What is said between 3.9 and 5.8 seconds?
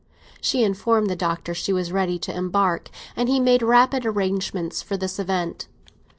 arrangements for this event.